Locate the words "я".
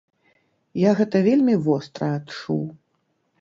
0.89-0.93